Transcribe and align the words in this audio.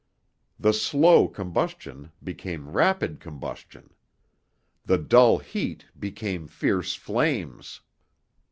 The 0.59 0.73
slow 0.73 1.27
combustion 1.27 2.11
became 2.23 2.71
rapid 2.71 3.19
combustion. 3.19 3.93
The 4.83 4.97
dull 4.97 5.37
heat 5.37 5.85
became 5.99 6.47
fierce 6.47 6.95
flames. 6.95 7.81